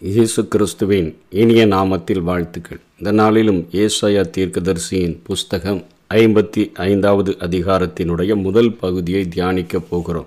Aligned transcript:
இயேசு 0.00 0.48
கிறிஸ்துவின் 0.48 1.16
இனிய 1.30 1.66
நாமத்தில் 1.66 2.20
வாழ்த்துக்கள். 2.20 2.80
இந்த 2.98 3.12
நாளிலும் 3.12 3.68
ஏசாயா 3.72 4.22
தீர்க்கதரிசியின் 4.36 5.18
புஸ்தகம் 5.22 5.84
ஐம்பத்தி 6.14 6.74
ஐந்தாவது 6.74 7.36
அதிகாரத்தினுடைய 7.40 8.42
முதல் 8.42 8.72
பகுதியை 8.72 9.28
தியானிக்கப் 9.34 9.86
போகிறோம். 9.88 10.26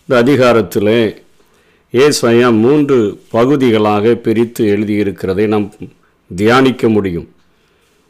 இந்த 0.00 0.20
அதிகாரத்தில் 0.20 1.24
ஏசாயா 1.92 2.58
மூன்று 2.58 3.20
பகுதிகளாக 3.30 4.14
பிரித்து 4.14 4.76
எழுதியிருக்கிறதை 4.76 5.46
நாம் 5.46 5.72
தியானிக்க 6.34 6.88
முடியும். 6.88 7.28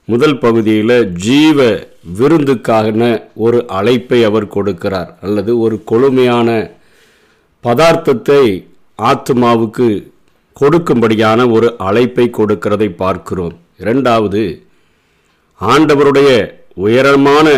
முதல் 0.04 0.38
பகுதியில் 0.38 1.12
ஜீவ 1.12 1.86
விருந்துக்கான 2.18 3.22
ஒரு 3.34 3.66
அழைப்பை 3.66 4.24
அவர் 4.24 4.46
கொடுக்கிறார். 4.46 5.14
அல்லது 5.20 5.58
ஒரு 5.58 5.84
கொழுமையான 5.84 6.70
பதார்த்தத்தை 7.64 8.64
ஆத்மாவுக்கு 8.98 10.11
கொடுக்கும்படியான 10.60 11.50
ஒரு 11.56 11.68
அழைப்பை 11.86 12.26
கொடுக்கிறதை 12.38 12.88
பார்க்கிறோம். 13.02 13.54
இரண்டாவது 13.82 14.42
ஆண்டவருடைய 15.60 16.30
உயரமான 16.86 17.48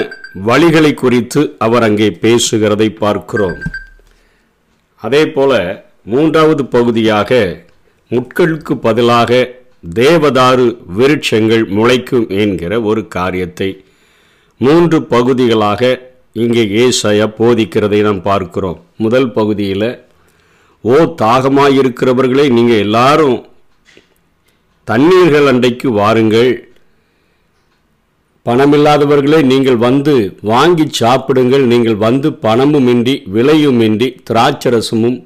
வழிகளை 0.47 0.93
குறித்து 0.95 1.41
அவர் 1.65 1.85
அங்கே 1.89 2.09
பேசுகிறதை 2.23 2.89
பார்க்கிறோம். 3.03 3.59
அதே 5.03 5.23
போல 5.37 5.53
மூன்றாவது 6.13 6.63
பகுதியாக 6.77 7.31
முட்களுக்கு 8.11 8.75
பதிலாக 8.87 9.33
தேவதாரு 9.95 10.67
விருட்சங்கள் 10.99 11.65
முளைக்கும் 11.77 12.27
என்கிற 12.43 12.73
ஒரு 12.91 13.03
காரியத்தை 13.17 13.71
மூன்று 14.61 14.99
பகுதிகளாக 15.15 15.83
இங்கே 16.43 16.65
ஏசாயா 16.83 17.27
போதிக்கிறதை 17.39 18.01
நாம் 18.03 18.23
பார்க்கிறோம். 18.23 18.79
முதல் 18.97 19.31
பகுதியில் 19.33 19.89
ஓ 20.93 20.97
தாகமாயிருக்கிறவர்களே 21.21 22.45
நீங்கள் 22.57 22.83
எல்லாரும் 22.87 23.37
தண்ணீர்கள் 24.89 25.47
அண்டைக்கு 25.51 25.89
வாருங்கள். 25.99 26.51
பணமில்லாதவர்களே 28.47 29.39
நீங்கள் 29.53 29.79
வந்து 29.87 30.15
வாங்கி 30.51 30.87
சாப்பிடுங்கள். 31.01 31.65
நீங்கள் 31.73 31.99
வந்து 32.07 32.31
பணமுமின்றி 32.47 33.15
விலையுமின்றி 33.37 34.09
திராட்சரசமும் 34.31 35.19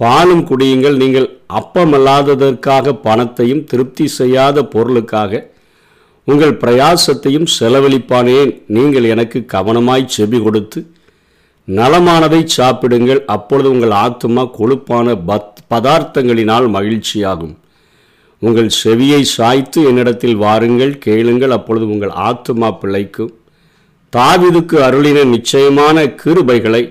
பாலும் 0.00 0.44
குடியுங்கள். 0.50 0.96
நீங்கள் 1.02 1.28
அப்பமல்லாததற்காக 1.60 2.94
பணத்தையும் 3.06 3.64
திருப்தி 3.72 4.06
செய்யாத 4.18 4.64
பொருளுக்காக 4.74 5.42
உங்கள் 6.28 6.58
பிரயாசத்தையும் 6.62 7.50
செலவழிப்பானேன். 7.58 8.52
நீங்கள் 8.76 9.08
எனக்கு 9.14 9.40
கவனமாய் 9.56 10.12
செவி 10.16 10.40
கொடுத்து 10.46 10.80
நலமானதை 11.76 12.44
சாப்பிடுங்கள். 12.44 13.24
அப்பொழுது 13.24 13.70
உங்கள் 13.70 13.90
ஆத்மா 13.90 14.42
கொழுப்பான 14.58 15.16
பத் 15.28 15.58
பதார்த்தங்களினால் 15.70 16.66
மகிழ்ச்சியாகும். 16.76 17.54
உங்கள் 18.38 18.70
செவியை 18.84 19.20
சாய்த்து 19.20 19.84
என்னிடத்தில் 19.84 20.36
வாருங்கள் 20.36 20.98
கேளுங்கள். 20.98 21.50
அப்பொழுது 21.50 21.86
உங்கள் 21.88 22.10
ஆத்மா 22.10 22.68
பிழைக்கும். 22.72 23.32
தாவிதுக்கு 24.16 24.76
அருளின 24.88 25.24
நிச்சயமான 25.24 26.04
கிருபைகளை 26.04 26.82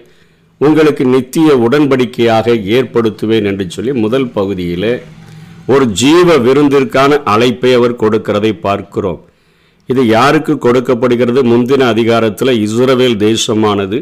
உங்களுக்கு 0.58 1.06
நித்திய 1.06 1.56
உடன்படிக்கையாக 1.56 2.54
ஏற்படுத்துவேன் 2.54 3.46
என்று 3.46 3.66
சொல்லி 3.70 3.94
முதல் 3.94 4.28
பகுதியில் 4.28 5.02
ஒரு 5.68 5.88
ஜீவ 5.88 6.38
விருந்திற்கான 6.38 7.24
அழைப்பை 7.24 7.74
அவர் 7.74 7.96
கொடுக்கிறதை 7.96 8.60
பார்க்கிறோம். 8.60 9.26
இது 9.88 10.08
யாருக்கு 10.08 10.58
கொடுக்கப்படுகிறது? 10.58 11.44
முந்தின 11.44 11.80
அதிகாரத்தில் 11.80 12.54
இஸ்ரவேல் 12.66 13.18
தேசமானது. 13.28 14.00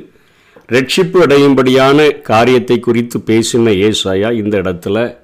ரட்சிப்பு 0.70 1.20
அடையும்படியான 1.22 2.22
காரியத்தை 2.22 2.80
குறித்து 2.80 3.20
பேசின 3.20 3.74
ஏசாயா 3.90 4.32
இந்த 4.32 4.62
இடத்துல 4.62 5.18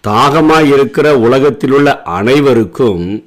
தாகமாக 0.00 0.64
இருக்கிற 0.64 1.18
உலகத்தில் 1.18 1.70
உள்ள 1.70 2.02
அனைவருக்கும் 2.02 3.24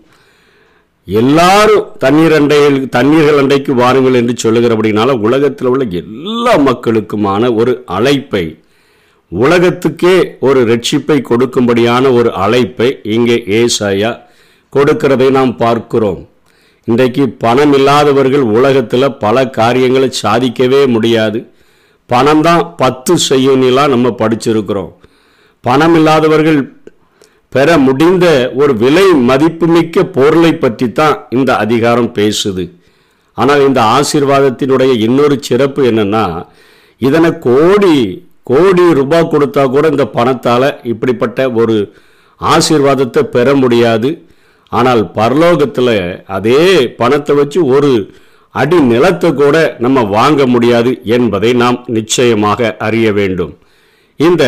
எல்லாரும் 1.07 1.85
தண்ணீர் 1.97 2.31
அண்டையில் 2.31 2.89
தண்ணீர்கள் 2.89 3.37
அண்டைக்கு 3.37 3.73
வாருங்கள் 3.73 4.13
என்று 4.13 4.33
சொல்லுகிறபடினால 4.43 5.19
உலகத்தில் 5.19 5.67
உள்ள 5.67 5.83
எல்லா 5.83 6.57
மக்களுக்குமான 6.57 7.55
ஒரு 7.55 7.83
அழைப்பை 7.85 8.59
உலகத்துக்கே 9.31 10.37
ஒரு 10.39 10.65
ரட்சிப்பை 10.65 11.17
கொடுக்கும்படியான 11.21 12.13
ஒரு 12.13 12.33
அழைப்பை 12.33 12.99
இங்கே 13.03 13.35
ஏசாயா 13.35 14.11
கொடுக்கிறதை 14.73 15.29
நாம் 15.29 15.57
பார்க்கிறோம். 15.57 16.29
இன்றைக்கு 16.89 17.23
பணம் 17.43 17.73
இல்லாதவர்கள் 17.77 18.43
உலகத்தில் 18.57 19.15
பல 19.23 19.45
காரியங்களை 19.57 20.09
சாதிக்கவே 20.23 20.81
முடியாது. 20.95 21.39
பணம் 22.09 22.43
தான் 22.47 22.61
பத்து 22.81 23.13
செய்யும்லாம் 23.29 23.93
நம்ம 23.93 24.13
படிச்சிருக்கிறோம். 24.21 24.91
பணம் 25.63 25.95
இல்லாதவர்கள் 25.99 26.59
பெற 27.55 27.77
முடிந்த 27.87 28.25
ஒரு 28.61 28.73
விலை 28.83 29.05
மதிப்புமிக்க 29.29 30.03
பொருளை 30.17 30.51
பற்றி 30.63 30.87
தான் 30.99 31.15
இந்த 31.37 31.51
அதிகாரம் 31.63 32.11
பேசுது. 32.19 32.65
ஆனால் 33.37 33.65
இந்த 33.67 33.81
ஆசீர்வாதத்தினுடைய 33.97 34.91
இன்னொரு 35.07 35.35
சிறப்பு 35.49 35.83
என்னென்னா 35.91 36.25
இதனை 37.01 37.31
கோடி 37.47 37.95
கோடி 38.51 38.85
ரூபாய் 38.99 39.31
கொடுத்தா 39.33 39.63
கூட 39.75 39.85
இந்த 39.93 40.05
பணத்தால் 40.17 40.69
இப்படிப்பட்ட 40.91 41.39
ஒரு 41.61 41.75
ஆசீர்வாதத்தை 42.41 43.23
பெற 43.35 43.47
முடியாது. 43.63 44.09
ஆனால் 44.71 45.01
பரலோகத்தில் 45.11 45.95
அதே 46.37 46.63
பணத்தை 46.99 47.33
வச்சு 47.35 47.59
ஒரு 47.75 47.91
அடி 48.55 48.77
நிலத்தை 48.91 49.29
கூட 49.33 49.55
நம்ம 49.85 50.03
வாங்க 50.15 50.41
முடியாது 50.53 50.91
என்பதை 51.17 51.49
நாம் 51.53 51.77
நிச்சயமாக 51.97 52.69
அறிய 52.87 53.07
வேண்டும். 53.19 53.53
இந்த 54.19 54.43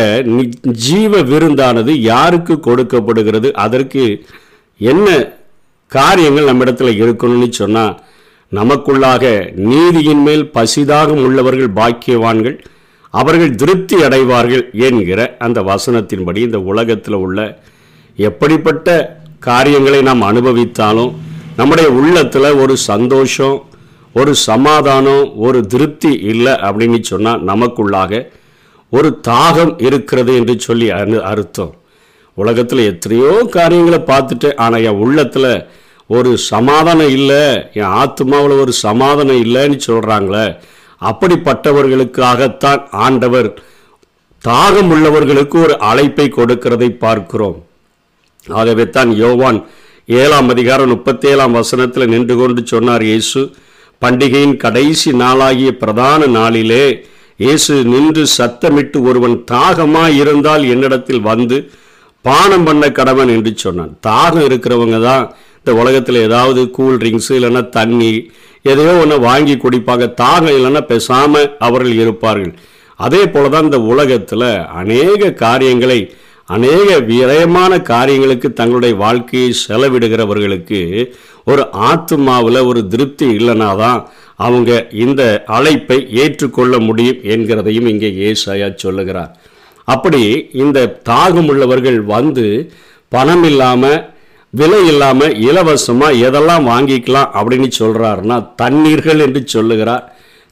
ஜீவ 0.86 1.22
விருந்தானது 1.30 1.92
யாருக்கு 2.12 2.54
கொடுக்கப்படுகிறது? 2.60 3.48
அதற்கு 3.64 4.04
என்ன 4.80 5.08
காரியங்கள் 5.92 6.48
நம்மிடத்தில் 6.50 7.00
இருக்கணும்னு 7.02 7.48
சொன்னால் 7.60 7.94
நமக்குள்ளாக 8.52 9.24
நீதியின் 9.70 10.22
மேல் 10.26 10.44
பசிதாகம் 10.56 11.22
உள்ளவர்கள் 11.26 11.76
பாக்கியவான்கள் 11.78 12.56
அவர்கள் 13.14 13.54
திருப்தி 13.54 13.96
அடைவார்கள் 14.06 14.64
என்கிற 14.88 15.20
அந்த 15.38 15.58
வசனத்தின்படி 15.62 16.40
இந்த 16.48 16.58
உலகத்தில் 16.70 17.18
உள்ள 17.24 17.38
எப்படிப்பட்ட 18.18 18.88
காரியங்களை 19.46 20.00
நாம் 20.08 20.28
அனுபவித்தாலும் 20.30 21.12
நம்முடைய 21.56 21.88
உள்ளத்தில் 21.98 22.48
ஒரு 22.62 22.74
சந்தோஷம் 22.90 23.56
ஒரு 24.14 24.32
சமாதானம் 24.48 25.24
ஒரு 25.46 25.58
திருப்தி 25.66 26.12
இல்லை 26.32 26.52
அப்படின்னு 26.66 26.98
சொன்னால் 27.10 27.44
நமக்குள்ளாக 27.50 28.20
ஒரு 28.92 29.08
தாகம் 29.28 29.72
இருக்கிறது 29.86 30.32
என்று 30.40 30.54
சொல்லி 30.58 30.88
அனு 30.98 31.18
அர்த்தம். 31.30 31.72
உலகத்தில் 32.36 32.82
எத்தனையோ 32.90 33.32
காரியங்களை 33.56 34.00
பார்த்துட்டு 34.10 34.48
ஆனால் 34.56 34.84
என் 34.90 35.02
உள்ளத்தில் 35.04 35.52
ஒரு 36.10 36.30
சமாதானம் 36.50 37.12
இல்லை 37.18 37.42
என் 37.80 37.94
ஆத்மாவில் 38.02 38.60
ஒரு 38.62 38.72
சமாதானம் 38.86 39.42
இல்லைன்னு 39.44 39.78
சொல்கிறாங்களே 39.88 40.46
அப்படிப்பட்டவர்களுக்காகத்தான் 41.02 42.82
ஆண்டவர் 43.06 43.50
தாகம் 44.44 44.90
உள்ளவர்களுக்கு 44.94 45.56
ஒரு 45.66 45.74
அழைப்பை 45.90 46.26
கொடுக்கிறதை 46.28 46.90
பார்க்கிறோம். 47.04 47.58
ஆகவே 48.46 48.84
தான் 48.96 49.10
யோவான் 49.22 49.58
ஏழாம் 50.08 50.48
அதிகாரம் 50.54 50.90
முப்பத்தேழாம் 50.92 51.56
வசனத்தில் 51.58 52.10
நின்று 52.12 52.34
கொண்டு 52.40 52.62
சொன்னார் 52.72 53.04
இயேசு 53.10 53.40
பண்டிகையின் 54.02 54.56
கடைசி 54.64 55.10
நாளாகிய 55.22 55.70
பிரதான 55.82 56.26
நாளிலே 56.38 56.86
இயேசு 57.40 57.74
நின்று 57.92 58.24
சத்தமிட்டு 58.38 58.98
ஒருவன் 59.08 59.36
தாகமாக 59.52 60.18
இருந்தால் 60.22 60.64
என்னிடத்தில் 60.74 61.22
வந்து 61.30 61.58
பானம் 62.24 62.66
பண்ண 62.68 62.84
கடவன் 62.98 63.30
என்று 63.36 63.52
சொன்னான். 63.64 63.92
தாகம் 64.06 64.44
இருக்கிறவங்க 64.48 64.98
தான் 65.06 65.24
இந்த 65.58 65.72
உலகத்தில் 65.82 66.18
ஏதாவது 66.28 66.60
கூல் 66.76 66.98
ட்ரிங்க்ஸ் 67.02 67.30
இல்லைன்னா 67.36 67.62
தண்ணி 67.78 68.10
எதையோ 68.64 68.92
ஒன்று 69.02 69.16
வாங்கி 69.28 69.54
குடிப்பாங்க. 69.54 70.06
தாகம் 70.22 70.54
இல்லைன்னா 70.58 70.82
பேசாமல் 70.92 71.48
அவர்கள் 71.66 72.00
இருப்பார்கள். 72.02 72.52
அதே 73.00 73.22
போல 73.34 73.48
தான் 73.54 73.66
இந்த 73.68 73.80
உலகத்தில் 73.92 74.48
அநேக 74.80 75.30
காரியங்களை 75.44 75.98
அநேக 76.52 76.98
விரயமான 77.00 77.72
காரியங்களுக்கு 77.82 78.48
தங்களுடைய 78.52 78.94
வாழ்க்கையை 78.94 79.50
செலவிடுகிறவர்களுக்கு 79.62 80.80
ஒரு 81.44 81.62
ஆத்மாவில் 81.88 82.66
ஒரு 82.66 82.80
திருப்தி 82.88 83.26
இல்லைனா 83.38 83.76
தான் 83.76 84.00
அவங்க 84.36 84.70
இந்த 84.96 85.22
அழைப்பை 85.46 85.98
ஏற்றுக்கொள்ள 86.14 86.78
முடியும் 86.78 87.20
என்கிறதையும் 87.24 87.88
இங்கே 87.88 88.10
ஏசாயா 88.28 88.68
சொல்லுகிறார். 88.74 89.32
அப்படி 89.88 90.22
இந்த 90.52 90.78
தாகம் 91.08 91.48
உள்ளவர்கள் 91.48 92.00
வந்து 92.06 92.46
பணம் 93.12 93.44
இல்லாமல் 93.44 94.00
விலை 94.54 94.80
இல்லாமல் 94.86 95.36
இலவசமாக 95.40 96.18
எதெல்லாம் 96.20 96.64
வாங்கிக்கலாம் 96.66 97.30
அப்படின்னு 97.32 97.68
சொல்கிறாருன்னா 97.78 98.36
தண்ணீர்கள் 98.56 99.18
என்று 99.18 99.40
சொல்லுகிறார் 99.46 100.04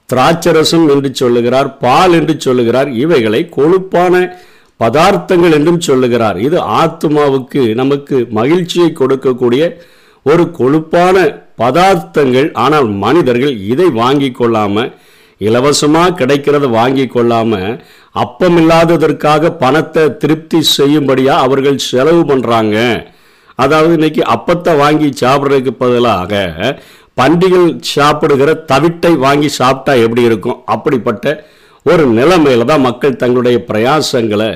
திராட்சரசம் 0.08 0.86
என்று 0.88 1.10
சொல்லுகிறார் 1.14 1.68
பால் 1.78 2.12
என்று 2.12 2.34
சொல்லுகிறார் 2.40 2.88
இவைகளை 2.94 3.40
கொழுப்பான 3.56 4.14
பதார்த்தங்கள் 4.80 5.56
என்றும் 5.58 5.84
சொல்லுகிறார். 5.88 6.38
இது 6.46 6.58
ஆத்மாவுக்கு 6.80 7.62
நமக்கு 7.80 8.16
மகிழ்ச்சியை 8.38 8.90
கொடுக்கக்கூடிய 9.00 9.62
ஒரு 10.26 10.44
கொழுப்பான 10.58 11.16
பதார்த்தங்கள். 11.62 12.48
ஆனால் 12.64 12.88
மனிதர்கள் 13.04 13.54
இதை 13.72 13.88
வாங்கி 14.02 14.30
கொள்ளாமல் 14.40 14.90
இலவசமாக 15.40 16.16
கிடைக்கிறத 16.20 16.66
வாங்கி 16.78 17.04
கொள்ளாமல் 17.14 17.70
அப்பம் 18.22 18.56
இல்லாததற்காக 18.62 19.52
பணத்தை 19.62 20.02
திருப்தி 20.22 20.58
செய்யும்படியா 20.76 21.34
அவர்கள் 21.44 21.78
செலவு 21.90 22.22
பண்ணுறாங்க 22.30 22.76
அதாவது 23.58 23.92
இன்னைக்கு 23.98 24.22
அப்பத்தை 24.34 24.72
வாங்கி 24.82 25.08
சாப்பிட்றதுக்கு 25.22 25.72
பதிலாக 25.82 26.32
பண்டிகள் 27.20 27.68
சாப்பிடுகிற 27.94 28.50
தவிட்டை 28.72 29.12
வாங்கி 29.24 29.48
சாப்பிட்டா 29.60 29.94
எப்படி 30.04 30.22
இருக்கும்? 30.28 30.60
அப்படிப்பட்ட 30.74 31.26
ஒரு 31.86 32.04
நிலைமையில 32.18 32.66
தான் 32.70 32.86
மக்கள் 32.88 33.20
தங்களுடைய 33.22 33.58
பிரயாசங்களை 33.70 34.50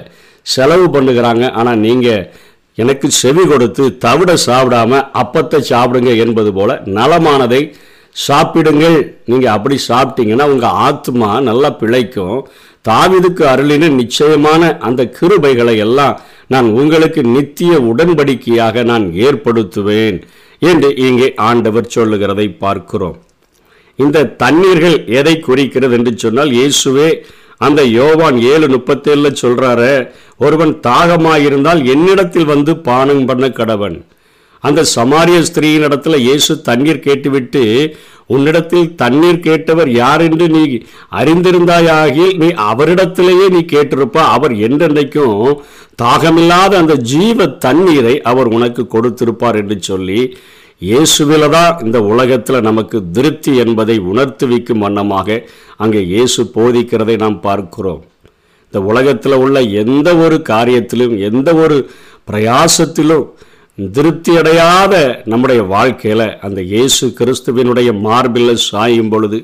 செலவு 0.47 0.87
பண்ணுகிறாங்க. 0.95 1.45
ஆனால் 1.59 1.83
நீங்கள் 1.87 2.27
எனக்கு 2.83 3.09
செவி 3.23 3.43
கொடுத்து 3.51 3.85
தவிட 4.05 4.31
சாப்பிடாம 4.49 5.01
அப்பத்தை 5.23 5.61
சாப்பிடுங்க 5.73 6.13
என்பது 6.25 6.51
போல் 6.59 6.81
நலமானதை 6.99 7.63
சாப்பிடுங்கள். 8.17 8.99
நீங்கள் 9.31 9.55
அப்படி 9.57 9.77
சாப்பிட்டீங்கன்னா 9.91 10.47
உங்கள் 10.55 10.79
ஆத்மா 10.89 11.31
நல்லா 11.49 11.71
பிழைக்கும். 11.81 12.39
தாவிதுக்கு 12.89 13.43
அருளின 13.53 13.91
நிச்சயமான 14.01 14.63
அந்த 14.89 15.03
கிருபைகளை 15.19 15.77
எல்லாம் 15.87 16.17
நான் 16.53 16.69
உங்களுக்கு 16.81 17.21
நித்திய 17.37 17.75
உடன்படிக்கையாக 17.91 18.85
நான் 18.91 19.07
ஏற்படுத்துவேன் 19.27 20.19
என்று 20.71 20.91
இங்கே 21.07 21.29
ஆண்டவர் 21.49 21.93
சொல்லுகிறதை 21.97 22.47
பார்க்கிறோம். 22.65 23.17
இந்த 23.99 24.29
தண்ணீர்கள் 24.37 24.97
எதை 25.13 25.35
குறிக்கிறது 25.41 25.95
என்று 25.95 26.13
சொன்னால் 26.17 26.53
இயேசுவே 26.53 27.09
அந்த 27.61 27.83
யோவான் 27.93 28.39
ஏழு 28.45 28.67
முப்பத்தேழுல 28.69 29.29
சொல்கிறார 29.35 29.83
ஒருவன் 30.39 30.73
தாகமாயிருந்தால் 30.87 31.81
என்னிடத்தில் 31.87 32.45
வந்து 32.45 32.77
பானம் 32.81 33.25
பண்ண 33.25 33.47
கடவன். 33.51 33.97
அந்த 34.65 34.81
சமாரிய 34.95 35.39
ஸ்திரீயின் 35.43 35.87
இடத்துல 35.89 36.19
இயேசு 36.21 36.53
தண்ணீர் 36.63 37.01
கேட்டுவிட்டு 37.01 37.63
உன்னிடத்தில் 38.27 38.95
தண்ணீர் 38.95 39.41
கேட்டவர் 39.41 39.91
யார் 39.95 40.23
என்று 40.23 40.47
நீ 40.49 40.63
அறிந்திருந்தாயாகில் 41.19 42.33
நீ 42.37 42.49
அவரிடத்திலேயே 42.65 43.47
நீ 43.49 43.61
கேட்டிருப்ப 43.65 44.19
அவர் 44.35 44.55
என்றென்றைக்கும் 44.67 45.39
தாகமில்லாத 45.99 46.79
அந்த 46.79 46.95
ஜீவ 47.11 47.47
தண்ணீரை 47.59 48.15
அவர் 48.23 48.47
உனக்கு 48.49 48.87
கொடுத்திருப்பார் 48.87 49.57
என்று 49.57 49.83
சொல்லி 49.83 50.21
இயேசுவில 50.83 51.49
தான் 51.49 51.79
இந்த 51.83 51.99
உலகத்தில் 52.03 52.61
நமக்கு 52.61 52.99
திருப்தி 53.13 53.53
என்பதை 53.57 53.97
உணர்த்துவிக்கும் 54.03 54.79
வண்ணமாக 54.79 55.37
அங்கே 55.77 56.01
இயேசு 56.05 56.43
போதிக்கிறதை 56.55 57.17
நாம் 57.17 57.39
பார்க்கிறோம். 57.41 58.03
இந்த 58.67 58.81
உலகத்தில் 58.83 59.37
உள்ள 59.37 59.59
எந்த 59.83 60.09
ஒரு 60.17 60.43
காரியத்திலும் 60.49 61.15
எந்த 61.19 61.55
ஒரு 61.55 61.77
பிரயாசத்திலும் 62.29 63.25
திருப்தி 63.79 64.33
அடையாத 64.37 64.95
நம்முடைய 65.25 65.63
வாழ்க்கையில் 65.67 66.27
அந்த 66.41 66.61
இயேசு 66.63 67.07
கிறிஸ்துவினுடைய 67.19 67.93
மார்பில் 68.01 68.57
சாயும் 68.65 69.09
பொழுது 69.09 69.39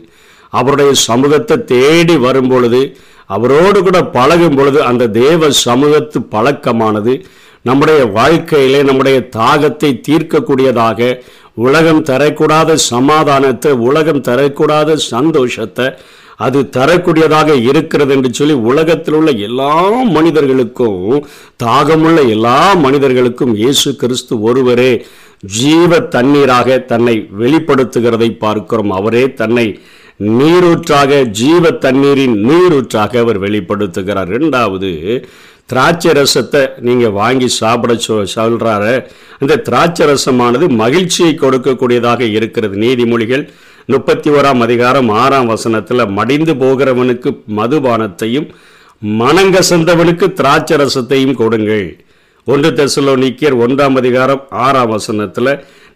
அவருடைய 0.53 0.93
சமூகத்தை 1.07 1.57
தேடி 1.65 2.17
வரும் 2.17 2.49
பொழுது 2.49 2.81
அவரோடு 3.31 3.79
கூட 3.83 3.99
பழகும் 4.11 4.57
பொழுது 4.57 4.79
அந்த 4.85 5.09
தேவ 5.17 5.51
சமூகத்து 5.65 6.19
பழக்கமானது 6.31 7.15
நம்முடைய 7.65 8.01
வாழ்க்கையிலே 8.19 8.81
நம்முடைய 8.83 9.19
தாகத்தை 9.37 9.91
தீர்க்கக்கூடியதாக 10.09 11.11
உலகம் 11.67 12.03
தரக்கூடாத 12.03 12.77
சமாதானத்தை 12.93 13.73
உலகம் 13.89 14.25
தரக்கூடாத 14.29 14.97
சந்தோஷத்தை 15.13 15.87
அது 16.47 16.61
தரக்கூடியதாக 16.77 17.55
இருக்கிறது 17.71 18.13
என்று 18.17 18.31
சொல்லி 18.35 18.55
உலகத்தில் 18.71 19.15
உள்ள 19.15 19.31
எல்லா 19.47 19.73
மனிதர்களுக்கும் 20.17 21.03
தாகமுள்ள 21.65 22.19
எல்லா 22.29 22.59
மனிதர்களுக்கும் 22.85 23.53
இயேசு 23.55 23.91
கிறிஸ்து 23.97 24.35
ஒருவரே 24.41 24.93
ஜீவ 25.59 25.99
தண்ணீராக 26.15 26.79
தன்னை 26.85 27.15
வெளிப்படுத்துகிறதை 27.39 28.31
பார்க்கிறோம். 28.39 28.91
அவரே 28.91 29.25
தன்னை 29.35 29.67
நீரூற்றாக 30.39 31.21
ஜீவ 31.41 31.71
தண்ணீரின் 31.85 32.35
நீரூற்றாக 32.49 33.13
அவர் 33.19 33.39
வெளிப்படுத்துகிறார். 33.45 34.33
இரண்டாவது 34.37 34.91
திராட்சை 35.71 36.13
ரசத்தை 36.19 36.63
நீங்கள் 36.87 37.17
வாங்கி 37.21 37.49
சாப்பிட 37.61 37.93
சொ 38.07 38.15
சொல்கிறாரு 38.35 38.95
அந்த 39.43 39.59
திராட்சை 39.69 40.07
ரசமானது 40.11 40.67
மகிழ்ச்சியை 40.83 41.33
கொடுக்கக்கூடியதாக 41.43 42.21
இருக்கிறது. 42.39 42.75
நீதிமொழிகள் 42.85 43.45
முப்பத்தி 43.93 44.29
ஓராம் 44.37 44.63
அதிகாரம் 44.67 45.09
ஆறாம் 45.23 45.51
வசனத்தில் 45.53 46.11
மடிந்து 46.19 46.55
போகிறவனுக்கு 46.63 47.31
மதுபானத்தையும் 47.59 48.49
மனங்கசந்தவனுக்கு 49.03 50.27
திராட்சை 50.41 50.77
ரசத்தையும் 50.83 51.39
கொடுங்கள். 51.41 51.87
ஒன்று 52.47 52.71
தெசலோனிக்கியர் 52.79 53.57
ஒன்றாம் 53.65 53.97
அதிகாரம் 54.01 54.43
ஆறாம் 54.67 54.93
வசனத்தில் 54.95 55.53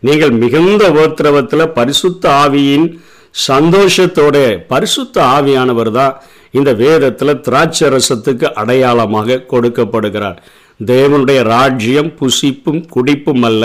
நீங்கள் 0.07 0.33
மிகுந்த 0.43 0.85
உபத்திரவத்தில் 0.95 1.73
பரிசுத்த 1.79 2.25
ஆவியின் 2.45 2.87
சந்தோஷத்தோட 3.35 4.37
பரிசுத்த 4.73 5.17
ஆவியானவர் 5.37 5.91
தான் 5.99 6.17
இந்த 6.59 6.71
வேதத்தில் 6.83 7.41
திராட்சை 7.47 7.89
ரசத்துக்கு 7.95 8.47
அடையாளமாக 8.61 9.43
கொடுக்கப்படுகிறார். 9.53 10.39
தேவனுடைய 10.81 11.41
ராஜ்யம் 11.55 12.13
புசிப்பும் 12.21 12.81
குடிப்பும் 12.95 13.45
அல்ல. 13.49 13.65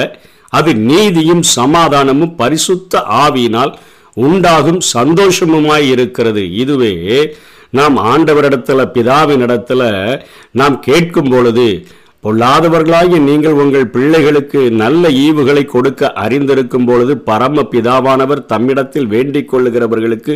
அது 0.58 0.72
நீதியும் 0.90 1.44
சமாதானமும் 1.58 2.36
பரிசுத்த 2.36 3.02
ஆவியினால் 3.24 3.74
உண்டாகும் 4.18 4.82
சந்தோஷமுமாய் 4.96 5.88
இருக்கிறது. 5.94 6.44
இதுவே 6.64 6.94
நாம் 7.78 7.98
ஆண்டவரிடத்துல 8.12 8.86
பிதாவினிடத்தில் 8.94 9.88
நாம் 10.60 10.78
கேட்கும் 10.88 11.32
பொழுது 11.34 11.66
பொல்லாதவர்களாகி 12.24 13.18
நீங்கள் 13.28 13.60
உங்கள் 13.64 13.92
பிள்ளைகளுக்கு 13.96 14.62
நல்ல 14.82 15.10
ஈவுகளை 15.26 15.64
கொடுக்க 15.66 16.12
அறிந்திருக்கும் 16.24 16.88
பொழுது 16.90 17.14
பரம 17.30 17.64
பிதாவானவர் 17.74 18.42
தம்மிடத்தில் 18.54 19.08
வேண்டிக் 19.14 19.50
கொள்ளுகிறவர்களுக்கு 19.52 20.34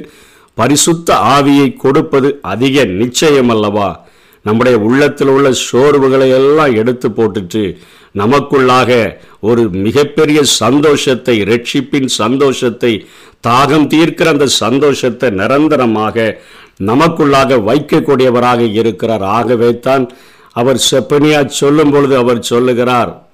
பரிசுத்த 0.53 1.15
ஆவியை 1.15 1.75
கொடுப்பது 1.75 2.39
அதிக 2.41 2.83
நிச்சயம் 2.83 3.49
அல்லவா 3.49 4.05
நம்முடைய 4.41 4.77
உள்ளத்தில் 4.77 5.27
உள்ள 5.27 5.51
சோர்வுகளை 5.71 6.29
எல்லாம் 6.29 6.73
எடுத்து 6.75 7.09
போட்டுட்டு 7.09 7.77
நமக்குள்ளாக 8.15 9.17
ஒரு 9.39 9.69
மிகப்பெரிய 9.69 10.43
சந்தோஷத்தை 10.43 11.41
ரட்சிப்பின் 11.41 12.05
சந்தோஷத்தை 12.05 13.07
தாகம் 13.47 13.87
தீர்க்கிற 13.87 14.27
அந்த 14.27 14.45
சந்தோஷத்தை 14.45 15.29
நிரந்தரமாக 15.29 16.41
நமக்குள்ளாக 16.79 17.57
வைக்கக்கூடியவராக 17.63 18.71
இருக்கிறார். 18.73 19.23
ஆகவே 19.23 19.79
தான் 19.79 20.09
அவர் 20.51 20.79
செப்பனியா 20.91 21.45
சொல்லும் 21.45 21.91
பொழுது 21.91 22.17
அவர் 22.17 22.41
சொல்லுகிறார் 22.41 23.31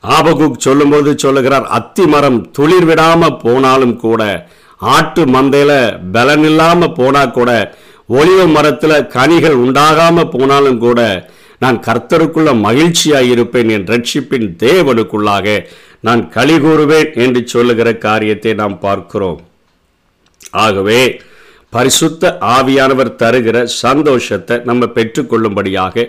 ஆபகுக் 0.00 0.58
சொல்லும்போது 0.58 1.18
சொல்லுகிறார் 1.18 1.62
அத்தி 1.62 2.06
மரம் 2.06 2.50
துளிர் 2.58 2.88
விடாம 2.88 3.38
போனாலும் 3.42 3.96
கூட 3.96 4.22
ஆட்டு 4.94 5.22
மந்தையில் 5.34 5.78
பலன் 6.14 6.44
இல்லாமல் 6.50 6.96
போனால் 6.98 7.36
கூட 7.38 7.50
ஒளிவ 8.18 8.40
மரத்தில் 8.54 9.06
கனிகள் 9.16 9.56
உண்டாகாமல் 9.64 10.32
போனாலும் 10.34 10.80
கூட 10.84 11.00
நான் 11.64 11.78
கர்த்தருக்குள்ள 11.86 12.50
மகிழ்ச்சியாக 12.66 13.30
இருப்பேன் 13.34 13.68
என் 13.74 13.88
ரட்சிப்பின் 13.92 14.48
தேவனுக்குள்ளாக 14.64 15.46
நான் 16.06 16.22
களி 16.36 16.56
கூறுவேன் 16.64 17.12
என்று 17.24 17.40
சொல்லுகிற 17.52 17.88
காரியத்தை 18.06 18.52
நாம் 18.62 18.76
பார்க்கிறோம். 18.86 19.40
ஆகவே 20.64 21.02
பரிசுத்த 21.72 22.32
ஆவியானவர் 22.56 23.16
தருகிற 23.22 23.58
சந்தோஷத்தை 23.84 24.56
நம்ம 24.70 24.88
பெற்றுக்கொள்ளும்படியாக 24.96 26.04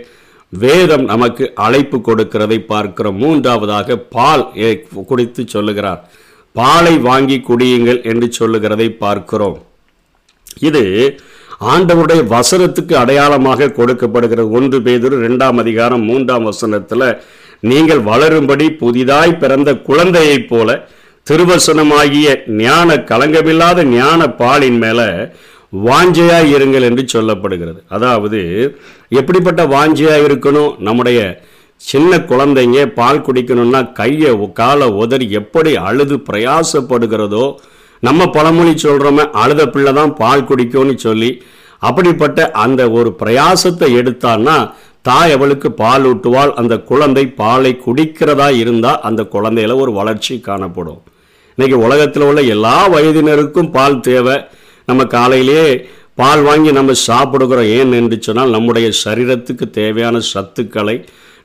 வேதம் 0.53 1.05
நமக்கு 1.11 1.45
அழைப்பு 1.65 1.97
கொடுக்கிறதை 2.07 2.57
பார்க்கிறோம். 2.73 3.19
மூன்றாவதாக 3.23 3.97
பால் 4.15 4.45
குடித்து 5.11 5.43
சொல்லுகிறார். 5.55 6.01
பாலை 6.55 6.95
வாங்கி 7.09 7.37
குடியுங்கள் 7.49 7.99
என்று 8.11 8.27
சொல்லுகிறதை 8.39 8.87
பார்க்கிறோம். 9.03 9.57
இது 10.69 10.83
ஆண்டவருடைய 11.73 12.21
வசனத்துக்கு 12.35 12.93
அடையாளமாக 13.01 13.71
கொடுக்கப்படுகிறது 13.77 14.49
ஒன்று 14.57 14.77
பேதொரு 14.87 15.17
இரண்டாம் 15.23 15.57
அதிகாரம் 15.63 16.03
மூன்றாம் 16.09 16.47
வசனத்தில் 16.49 17.07
நீங்கள் 17.71 18.01
வளரும்படி 18.09 18.67
புதிதாய் 18.81 19.39
பிறந்த 19.41 19.69
குழந்தையைப் 19.89 20.49
போல 20.49 20.69
திருவசனமாகிய 21.27 22.27
ஞான 22.61 22.95
கலங்கமில்லாத 23.11 23.83
ஞான 23.97 24.21
பாலின் 24.41 24.79
மேல 24.83 25.01
வாஞ்சையாய் 25.87 26.49
இருங்கள் 26.55 26.87
என்று 26.89 27.03
சொல்லப்படுகிறது. 27.13 27.79
அதாவது 27.95 28.39
எப்படிப்பட்ட 29.19 29.61
வாஞ்சையாக 29.75 30.25
இருக்கணும்? 30.27 30.73
நம்முடைய 30.87 31.19
சின்ன 31.89 32.17
குழந்தைங்க 32.29 32.79
பால் 32.99 33.25
குடிக்கணும்னா 33.25 33.81
கையை 33.99 34.31
காலை 34.59 34.87
உதறி 35.03 35.25
எப்படி 35.39 35.71
அழுது 35.87 36.15
பிரயாசப்படுகிறதோ 36.29 37.45
நம்ம 38.03 38.27
பழமொழி 38.35 38.73
சொல்கிறோமே 38.85 39.25
அழுத 39.41 39.61
பிள்ளை 39.73 39.91
தான் 39.99 40.13
பால் 40.21 40.47
குடிக்கும்னு 40.49 40.95
சொல்லி 41.07 41.31
அப்படிப்பட்ட 41.87 42.39
அந்த 42.63 42.81
ஒரு 42.97 43.09
பிரயாசத்தை 43.21 43.87
எடுத்தான்னா 43.99 44.57
தாய் 45.07 45.33
அவளுக்கு 45.35 45.69
பால் 45.81 46.05
ஊட்டுவாள். 46.09 46.51
அந்த 46.59 46.73
குழந்தை 46.89 47.23
பாலை 47.39 47.71
குடிக்கிறதா 47.85 48.47
இருந்தால் 48.59 49.01
அந்த 49.07 49.21
குழந்தையில 49.33 49.75
ஒரு 49.83 49.91
வளர்ச்சி 49.97 50.35
காணப்படும். 50.45 51.01
இன்னைக்கு 51.57 51.77
உலகத்தில் 51.85 52.25
உள்ள 52.27 52.41
எல்லா 52.53 52.77
வயதினருக்கும் 52.93 53.71
பால் 53.75 53.99
தேவை. 54.09 54.37
நம்ம 54.89 55.01
காலையிலேயே 55.15 55.67
பால் 56.21 56.43
வாங்கி 56.47 56.71
நம்ம 56.79 56.95
சாப்பிடுகிறோம். 57.07 57.71
ஏன் 57.79 57.93
என்று 57.99 58.17
சொன்னால் 58.27 58.55
நம்முடைய 58.55 58.89
சரீரத்துக்கு 59.03 59.67
தேவையான 59.81 60.21
சத்துக்களை 60.33 60.95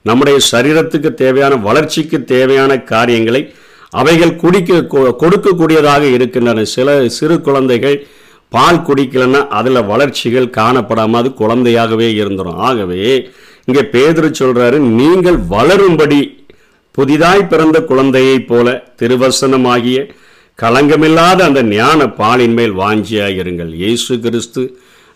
நம்முடைய 0.08 0.38
சரீரத்துக்கு 0.50 1.10
தேவையான 1.14 1.54
வளர்ச்சிக்கு 1.62 2.24
தேவையான 2.26 2.72
காரியங்களை 2.86 3.42
அவைகள் 3.92 4.36
குடிக்க 4.36 4.72
கொ- 4.90 5.12
கொடுக்கக்கூடியதாக 5.20 6.02
இருக்கின்றன. 6.12 6.64
சில 6.68 6.88
சிறு 7.08 7.40
குழந்தைகள் 7.40 7.96
பால் 8.52 8.84
குடிக்கலன்னா 8.86 9.40
அதில் 9.50 9.84
வளர்ச்சிகள் 9.84 10.54
காணப்படாமல் 10.56 11.14
அது 11.14 11.30
குழந்தையாகவே 11.34 12.08
இருந்துடும் 12.14 12.60
ஆகவே 12.62 13.06
இங்கே 13.64 13.84
பேதர் 13.86 14.38
சொல்கிறாரு 14.40 14.78
நீங்கள் 14.94 15.38
வளரும்படி 15.50 16.20
புதிதாய் 16.98 17.46
பிறந்த 17.46 17.78
குழந்தையைப் 17.82 18.48
போல 18.48 18.68
திருவசனமாகிய 18.96 19.98
களங்கமில்லாத 20.58 21.40
அந்த 21.42 21.62
ஞான 21.72 22.08
பாலின் 22.12 22.52
மேல் 22.52 22.74
வாஞ்சியாயிருங்கள். 22.74 23.72
இயேசு 23.74 24.20
கிறிஸ்து 24.20 24.62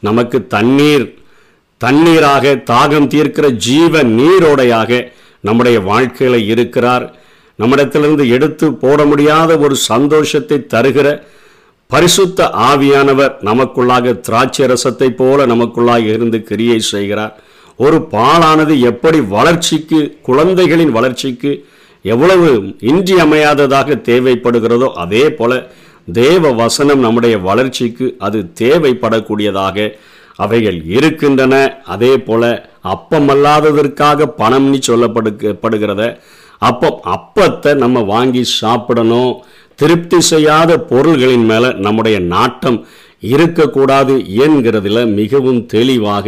நமக்கு 0.02 0.46
தண்ணீர் 0.46 1.06
தண்ணீராக 1.82 2.54
தாகம் 2.70 3.10
தீர்க்கிற 3.14 3.46
ஜீவ 3.66 4.02
நீரோடையாக 4.18 4.90
நம்முடைய 5.48 5.76
வாழ்க்கையில் 5.90 6.48
இருக்கிறார். 6.52 7.04
நம்மிடத்திலிருந்து 7.58 8.24
எடுத்து 8.36 8.66
போட 8.82 9.04
முடியாத 9.10 9.50
ஒரு 9.64 9.74
சந்தோஷத்தை 9.90 10.58
தருகிற 10.74 11.08
பரிசுத்த 11.90 12.46
ஆவியானவர் 12.70 13.32
நமக்குள்ளாக 13.48 14.14
திராட்சை 14.26 14.66
ரசத்தை 14.72 15.08
போல 15.20 15.46
நமக்குள்ளாக 15.52 16.04
இருந்து 16.16 16.38
கிரியை 16.50 16.78
செய்கிறார். 16.92 17.34
ஒரு 17.78 17.98
பாலானது 18.14 18.74
எப்படி 18.90 19.18
வளர்ச்சிக்கு 19.36 20.00
குழந்தைகளின் 20.28 20.92
வளர்ச்சிக்கு 20.96 21.52
எவ்வளவு 22.04 22.48
இன்றியமையாததாக 22.92 23.96
தேவைப்படுகிறதோ 24.08 24.88
அதே 25.04 25.24
போல 25.38 25.52
தேவ 26.20 26.52
வசனம் 26.62 27.02
நம்முடைய 27.06 27.34
வளர்ச்சிக்கு 27.48 28.06
அது 28.26 28.38
தேவைப்படக்கூடியதாக 28.62 29.86
அவைகள் 30.36 30.78
இருக்கின்றன. 30.96 31.54
அதே 31.94 32.12
போல 32.18 32.42
அப்பமல்லாததற்காக 32.92 34.28
பணம்னு 34.38 34.78
சொல்லப்படுகிறத 34.88 36.04
அப்பம் 36.58 36.98
அப்பத்தை 37.14 37.74
நம்ம 37.74 38.00
வாங்கி 38.12 38.42
சாப்பிடணும். 38.60 39.32
திருப்தி 39.78 40.20
செய்யாத 40.20 40.72
பொருள்களின் 40.90 41.46
மேலே 41.50 41.70
நம்முடைய 41.86 42.18
நாட்டம் 42.34 42.78
இருக்கக்கூடாது 43.32 44.14
என்கிறதுல 44.44 45.00
மிகவும் 45.20 45.60
தெளிவாக 45.66 46.26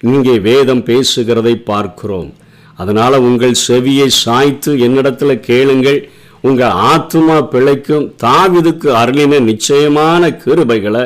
இங்கே 0.00 0.34
வேதம் 0.48 0.84
பேசுகிறதை 0.88 1.54
பார்க்கிறோம். 1.70 2.30
அதனால் 2.76 3.24
உங்கள் 3.28 3.56
செவியை 3.68 4.08
சாய்த்து 4.22 4.70
என்னிடத்தில் 4.86 5.44
கேளுங்கள். 5.50 6.00
உங்கள் 6.40 6.78
ஆத்மா 6.92 7.36
பிழைக்கும் 7.52 8.06
தாவிதுக்கு 8.24 8.88
அருளின 9.02 9.40
நிச்சயமான 9.40 10.28
கிருபைகளை 10.44 11.04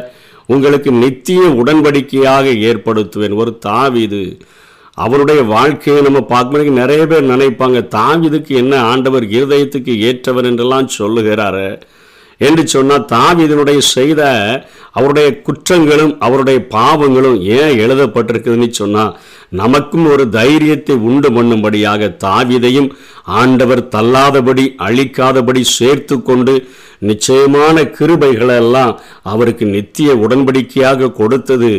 உங்களுக்கு 0.54 0.90
நித்திய 1.04 1.40
உடன்படிக்கையாக 1.60 2.52
ஏற்படுத்துவேன். 2.68 3.34
ஒரு 3.42 3.52
தாவிது 3.66 4.22
அவருடைய 5.04 5.40
வாழ்க்கையை 5.54 5.98
நம்ம 6.02 6.20
பார்க்கும்போது 6.32 6.78
நிறைய 6.80 7.02
பேர் 7.06 7.30
நினைப்பாங்க 7.32 7.80
தாவிதுக்கு 7.96 8.52
என்ன 8.62 8.74
ஆண்டவர் 8.92 9.26
இருதயத்துக்கு 9.38 9.92
ஏற்றவர் 10.08 10.48
என்றெல்லாம் 10.50 10.88
சொல்லுகிறாரு. 10.98 11.68
என்று 12.40 12.66
சொன்னால் 12.66 13.08
தாவிதனுடைய 13.12 13.78
செய்த 13.78 14.22
அவருடைய 14.92 15.28
குற்றங்களும் 15.46 16.14
அவருடைய 16.18 16.58
பாவங்களும் 16.70 17.38
ஏன் 17.56 17.78
எழுதப்பட்டிருக்குதுன்னு 17.78 18.68
சொன்னால் 18.70 19.16
நமக்கும் 19.50 20.06
ஒரு 20.10 20.28
தைரியத்தை 20.28 20.94
உண்டு 21.08 21.28
பண்ணும்படியாக 21.30 22.08
தாவிதையும் 22.24 22.88
ஆண்டவர் 23.24 23.82
தள்ளாதபடி 23.88 24.64
அழிக்காதபடி 24.78 25.62
சேர்த்து 25.78 26.16
கொண்டு 26.22 26.54
நிச்சயமான 27.00 27.82
கிருபைகளெல்லாம் 27.96 28.92
அவருக்கு 29.22 29.64
நித்திய 29.66 30.14
உடன்படிக்கையாக 30.14 31.12
கொடுத்தது. 31.12 31.70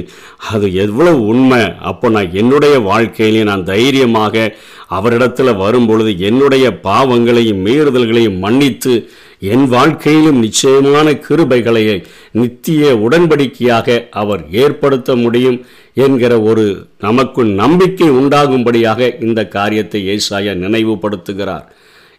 அது 0.52 0.74
எவ்வளவு 0.74 1.26
உண்மை. 1.26 1.62
அப்போ 1.82 2.10
நான் 2.10 2.34
என்னுடைய 2.34 2.76
வாழ்க்கையிலே 2.80 3.42
நான் 3.44 3.64
தைரியமாக 3.64 4.54
அவரிடத்தில் 4.90 5.54
வரும்பொழுது 5.56 6.12
என்னுடைய 6.20 6.80
பாவங்களையும் 6.80 7.64
மீறுதல்களையும் 7.66 8.40
மன்னித்து 8.40 8.94
என் 9.42 9.68
வாழ்க்கையிலும் 9.68 10.40
நிச்சயமான 10.40 11.12
கிருபைகளை 11.12 12.04
நித்திய 12.32 12.94
உடன்படிக்கையாக 12.96 14.10
அவர் 14.12 14.42
ஏற்படுத்த 14.52 15.16
முடியும் 15.16 15.66
என்கிற 15.94 16.42
ஒரு 16.42 16.88
நமக்குள் 17.00 17.48
நம்பிக்கை 17.48 18.10
உண்டாகும்படியாக 18.10 19.24
இந்த 19.24 19.48
காரியத்தை 19.48 20.02
ஏசாயா 20.08 20.54
நினைவுபடுத்துகிறார். 20.66 21.66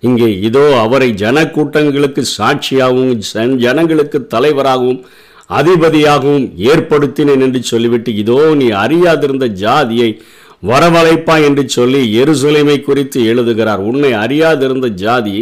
இங்கே 0.00 0.38
இதோ 0.40 0.80
அவரை 0.80 1.12
ஜன 1.14 1.50
கூட்டங்களுக்கு 1.50 2.24
சாட்சியாகவும் 2.38 3.56
ஜனங்களுக்கு 3.56 4.26
தலைவராகவும் 4.26 5.04
அதிபதியாகவும் 5.48 6.46
ஏற்படுத்தினேன் 6.56 7.40
என்று 7.40 7.62
சொல்லிவிட்டு 7.62 8.14
இதோ 8.14 8.54
நீ 8.54 8.68
அறியாதிருந்த 8.68 9.46
ஜாதியை 9.46 10.20
வரவழைப்பா 10.62 11.36
என்று 11.48 11.62
சொல்லி 11.68 12.00
எருசலேமை 12.22 12.76
குறித்து 12.80 13.18
எழுதுகிறார். 13.32 13.82
உன்னை 13.90 14.10
அறியாதிருந்த 14.24 14.88
ஜாதி 15.02 15.38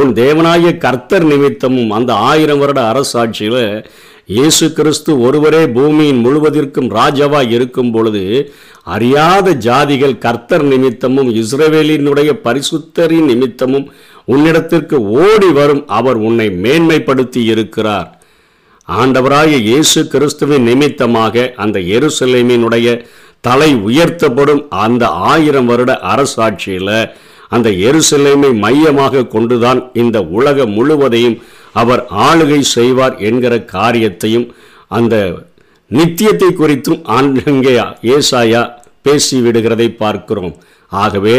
உன் 0.00 0.12
தேவனாய 0.12 0.78
கர்த்தர் 0.78 1.24
நிமித்தமும் 1.24 1.90
அந்த 1.90 2.12
ஆயிரம் 2.30 2.58
வருட 2.58 2.80
அரசாட்சியில் 2.92 3.62
இயேசு 4.36 4.66
கிறிஸ்து 4.72 5.12
ஒருவரே 5.26 5.60
பூமியின் 5.76 6.20
முழுவதற்கும் 6.24 6.90
ராஜாவா 6.98 7.40
இருக்கும் 7.54 7.90
பொழுது 7.90 8.24
அறியாத 8.96 9.54
ஜாதிகள் 9.66 10.14
கர்த்தர் 10.18 10.64
நிமித்தமும் 10.64 11.30
இஸ்ரேவேலினுடைய 11.40 12.30
பரிசுத்தரின் 12.44 13.28
நிமித்தமும் 13.30 13.86
உன்னிடத்திற்கு 14.34 14.96
ஓடி 15.24 15.50
வரும் 15.58 15.82
அவர் 15.98 16.18
உன்னை 16.28 16.48
மேன்மைப்படுத்தி 16.64 17.42
இருக்கிறார். 17.52 18.08
ஆண்டவராய 18.88 19.54
இயேசு 19.70 20.00
கிறிஸ்துவின் 20.12 20.62
நிமித்தமாக 20.62 21.52
அந்த 21.56 21.78
எருசலேமினுடைய 21.96 22.88
தலை 23.40 23.70
உயர்த்தப்படும் 23.88 24.62
அந்த 24.84 25.06
ஆயிரம் 25.32 25.66
வருட 25.66 25.92
அரசாட்சியில் 26.12 26.96
அந்த 27.48 27.68
எருசலேமை 27.88 28.50
மையமாக 28.64 29.26
கொண்டுதான் 29.34 29.80
இந்த 29.92 30.18
உலகம் 30.38 30.70
முழுவதையும் 30.70 31.36
அவர் 31.72 32.02
ஆளுகை 32.26 32.58
செய்வார் 32.76 33.14
என்கிற 33.28 33.54
காரியத்தையும் 33.74 34.46
அந்த 34.98 35.14
நித்தியத்தை 35.90 36.50
குறித்தும் 36.52 37.00
அங்கே 37.18 37.74
ஏசாயா 38.16 38.62
பேசி 39.02 39.36
விடுகிறதை 39.40 39.88
பார்க்கிறோம். 39.96 40.54
ஆகவே 40.92 41.38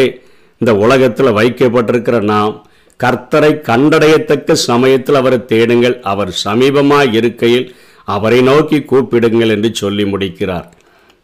இந்த 0.62 0.72
உலகத்தில் 0.75 1.38
வைக்கப்பட்டிருக்கிற 1.39 2.18
நாம் 2.34 2.56
கர்த்தரை 3.00 3.51
கண்டடையத்தக்க 3.70 4.56
சமயத்தில் 4.70 5.20
அவரை 5.22 5.39
தேடுங்கள். 5.46 5.96
அவர் 6.12 6.32
சமீபமாக 6.46 7.13
இருக்கையில் 7.20 7.68
அவரை 8.08 8.41
நோக்கி 8.41 8.79
கூப்பிடுங்கள் 8.91 9.53
என்று 9.56 9.70
சொல்லி 9.74 10.06
முடிக்கிறார். 10.06 10.68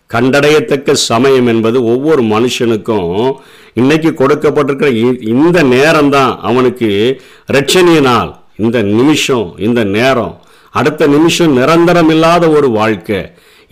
கண்டடையத்தக்க 0.10 0.92
சமயம் 0.92 1.48
என்பது 1.48 1.78
ஒவ்வொரு 1.84 2.24
மனுஷனுக்கும் 2.24 3.12
இன்னைக்கு 3.74 4.10
கொடுக்கப்பட்டிருக்கிற 4.20 4.90
இந்த 5.34 5.64
நேரம் 5.76 6.10
தான் 6.10 6.34
அவனுக்கு 6.42 6.90
ரட்சணிய 7.56 8.02
நாள் 8.02 8.32
இந்த 8.66 8.82
நிமிஷம் 8.98 9.48
இந்த 9.68 9.84
நேரம் 9.98 10.34
அடுத்த 10.80 11.04
நிமிஷம் 11.08 11.52
நிரந்தரம் 11.54 12.10
இல்லாத 12.10 12.44
ஒரு 12.50 12.70
வாழ்க்கை. 12.70 13.20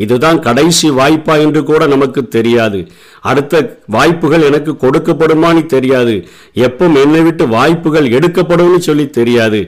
இதுதான் 0.04 0.38
கடைசி 0.40 0.88
வாய்ப்பா 0.90 1.34
என்று 1.46 1.62
கூட 1.64 1.82
நமக்கு 1.88 2.22
தெரியாது. 2.28 2.80
அடுத்த 3.22 3.62
வாய்ப்புகள் 3.96 4.46
எனக்கு 4.50 4.72
கொடுக்கப்படுமான்னு 4.84 5.64
தெரியாது. 5.66 6.16
எப்போ 6.68 6.86
என்னை 7.04 7.22
விட்டு 7.22 7.48
வாய்ப்புகள் 7.48 8.08
எடுக்கப்படும்னு 8.18 8.80
சொல்லி 8.88 9.06
தெரியாது. 9.20 9.60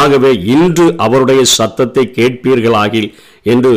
ஆகவே 0.00 0.32
இன்று 0.54 0.86
அவருடைய 0.96 1.42
சத்தத்தை 1.58 2.04
கேட்பீர்களாகில் 2.18 3.08
என்று 3.54 3.74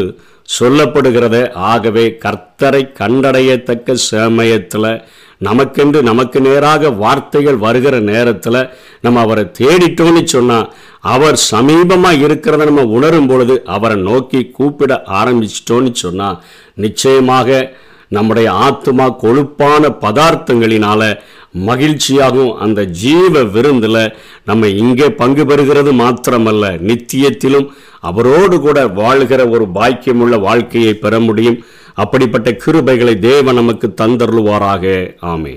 சொல்லப்படுகிறத. 0.49 1.37
ஆகவே 1.71 2.05
கர்த்தரை 2.23 2.81
கண்டடையத்தக்க 2.99 3.93
சமயத்தில் 4.09 4.89
நமக்கென்று 5.41 5.99
நமக்கு 6.01 6.39
நேராக 6.39 6.89
வார்த்தைகள் 6.89 7.57
வருகிற 7.57 7.95
நேரத்தில் 7.99 8.59
நம்ம 9.01 9.21
அவரை 9.21 9.43
தேடிட்டோன்னு 9.59 10.21
சொன்னால் 10.25 10.69
அவர் 11.13 11.37
சமீபமாக 11.51 12.21
இருக்கிறத 12.25 12.65
நம்ம 12.65 12.85
உணரும் 12.89 13.27
பொழுது 13.27 13.55
அவரை 13.65 13.97
நோக்கி 14.01 14.41
கூப்பிட 14.49 15.03
ஆரம்பிச்சிட்டோன்னு 15.19 15.91
சொன்னால் 15.95 16.39
நிச்சயமாக 16.75 17.57
நம்முடைய 18.07 18.47
ஆத்மா 18.51 19.05
கொழுப்பான 19.21 19.89
பதார்த்தங்களினால 20.01 21.01
மகிழ்ச்சியாகவும் 21.65 22.55
அந்த 22.57 22.81
ஜீவ 22.85 23.43
விருந்தில் 23.47 24.01
நம்ம 24.43 24.67
இங்கே 24.77 25.07
பங்கு 25.11 25.43
பெறுகிறது 25.45 25.91
மாத்திரமல்ல 25.93 26.65
நித்தியத்திலும் 26.81 27.67
அவரோடு 28.09 28.57
கூட 28.59 28.79
வாழ்கிற 29.01 29.41
ஒரு 29.55 29.65
பாக்கியமுள்ள 29.77 30.35
வாழ்க்கையை 30.47 30.93
பெற 31.03 31.13
முடியும். 31.27 31.59
அப்படிப்பட்ட 32.03 32.49
கிருபைகளை 32.63 33.13
தேவன் 33.29 33.59
நமக்கு 33.61 33.87
தந்தருவாராக 34.01 34.85
ஆமே 35.31 35.55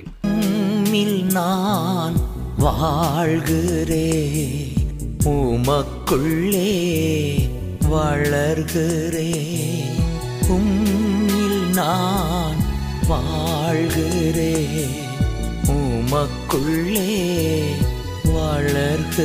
நான் 1.32 2.16
வாழ்கிறே 2.58 4.08
உமக்குள்ளே 5.32 6.70
வளர்கிறே 7.90 9.30
உம்மில் 10.52 11.62
நான் 11.78 12.60
வாழ்கிறே 13.12 14.54
உமக்குள்ளே 15.76 17.10
வளர்கிறேன். 18.36 19.16